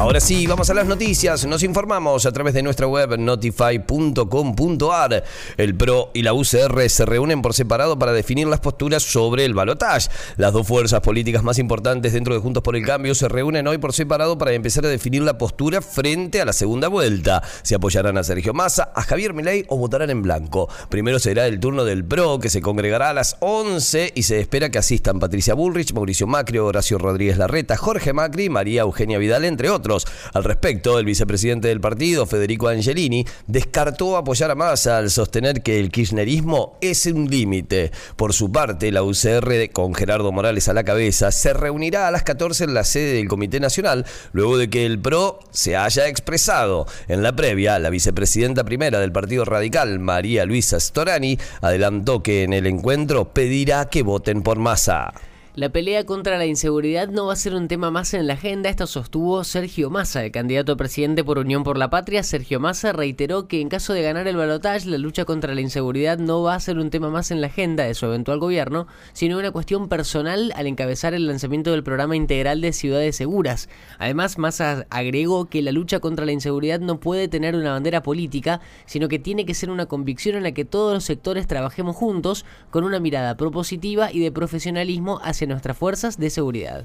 [0.00, 1.44] Ahora sí, vamos a las noticias.
[1.44, 5.24] Nos informamos a través de nuestra web notify.com.ar.
[5.58, 9.52] El PRO y la UCR se reúnen por separado para definir las posturas sobre el
[9.52, 10.08] balotaje.
[10.38, 13.76] Las dos fuerzas políticas más importantes dentro de Juntos por el Cambio se reúnen hoy
[13.76, 17.42] por separado para empezar a definir la postura frente a la segunda vuelta.
[17.60, 20.70] Si apoyarán a Sergio Massa, a Javier Milei o votarán en blanco.
[20.88, 24.70] Primero será el turno del PRO, que se congregará a las 11 y se espera
[24.70, 29.68] que asistan Patricia Bullrich, Mauricio Macri, Horacio Rodríguez Larreta, Jorge Macri, María Eugenia Vidal, entre
[29.68, 29.89] otros.
[30.32, 35.80] Al respecto, el vicepresidente del partido, Federico Angelini, descartó apoyar a Massa al sostener que
[35.80, 37.90] el kirchnerismo es un límite.
[38.16, 42.22] Por su parte, la UCR, con Gerardo Morales a la cabeza, se reunirá a las
[42.22, 46.86] 14 en la sede del Comité Nacional, luego de que el PRO se haya expresado.
[47.08, 52.52] En la previa, la vicepresidenta primera del Partido Radical, María Luisa Storani, adelantó que en
[52.52, 55.12] el encuentro pedirá que voten por Massa.
[55.56, 58.70] La pelea contra la inseguridad no va a ser un tema más en la agenda,
[58.70, 62.22] esto sostuvo Sergio Massa, el candidato a presidente por Unión por la Patria.
[62.22, 66.18] Sergio Massa reiteró que en caso de ganar el balotaje, la lucha contra la inseguridad
[66.18, 69.38] no va a ser un tema más en la agenda de su eventual gobierno, sino
[69.38, 73.68] una cuestión personal al encabezar el lanzamiento del programa integral de ciudades seguras.
[73.98, 78.60] Además, Massa agregó que la lucha contra la inseguridad no puede tener una bandera política,
[78.86, 82.44] sino que tiene que ser una convicción en la que todos los sectores trabajemos juntos
[82.70, 86.84] con una mirada propositiva y de profesionalismo hacia nuestras fuerzas de seguridad.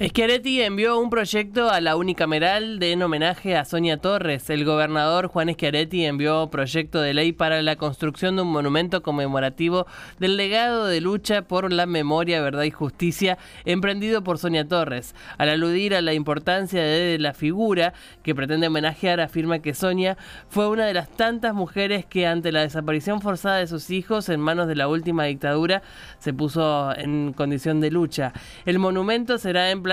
[0.00, 4.48] Schiaretti envió un proyecto a la unicameral de en homenaje a Sonia Torres.
[4.48, 9.88] El gobernador Juan Schiaretti envió proyecto de ley para la construcción de un monumento conmemorativo
[10.20, 15.16] del legado de lucha por la memoria, verdad y justicia emprendido por Sonia Torres.
[15.36, 20.16] Al aludir a la importancia de la figura que pretende homenajear, afirma que Sonia
[20.48, 24.38] fue una de las tantas mujeres que ante la desaparición forzada de sus hijos en
[24.38, 25.82] manos de la última dictadura
[26.20, 28.32] se puso en condición de lucha.
[28.64, 29.87] El monumento será en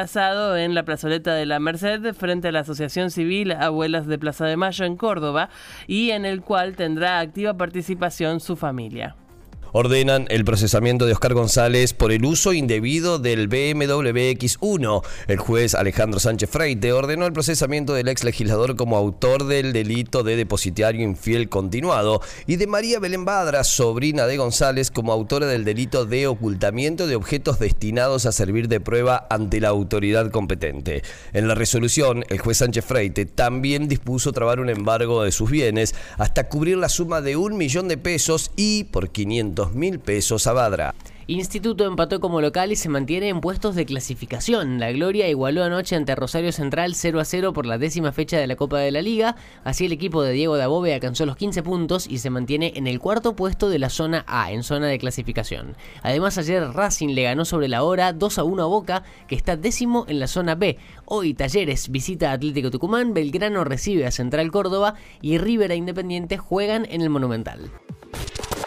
[0.57, 4.57] en la plazoleta de la Merced frente a la Asociación Civil Abuelas de Plaza de
[4.57, 5.49] Mayo en Córdoba
[5.87, 9.15] y en el cual tendrá activa participación su familia
[9.77, 15.03] ordenan el procesamiento de Oscar González por el uso indebido del BMW X1.
[15.27, 20.23] El juez Alejandro Sánchez Freite ordenó el procesamiento del ex legislador como autor del delito
[20.23, 25.65] de depositario infiel continuado y de María Belén Badra, sobrina de González, como autora del
[25.65, 31.03] delito de ocultamiento de objetos destinados a servir de prueba ante la autoridad competente.
[31.33, 35.95] En la resolución, el juez Sánchez Freite también dispuso trabar un embargo de sus bienes
[36.17, 40.53] hasta cubrir la suma de un millón de pesos y por 500 mil pesos a
[40.53, 40.93] Badra.
[41.27, 44.79] Instituto empató como local y se mantiene en puestos de clasificación.
[44.79, 48.45] La Gloria igualó anoche ante Rosario Central 0 a 0 por la décima fecha de
[48.45, 49.35] la Copa de la Liga.
[49.63, 52.99] Así el equipo de Diego Dabove alcanzó los 15 puntos y se mantiene en el
[52.99, 55.75] cuarto puesto de la zona A, en zona de clasificación.
[56.03, 59.57] Además, ayer Racing le ganó sobre la hora 2 a 1 a Boca, que está
[59.57, 60.77] décimo en la zona B.
[61.05, 64.93] Hoy Talleres visita a Atlético Tucumán, Belgrano recibe a Central Córdoba
[65.23, 67.71] y River e Independiente juegan en el Monumental.